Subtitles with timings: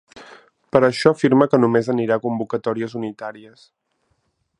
[0.75, 3.67] Per això afirma que només anirà a convocatòries unitàries.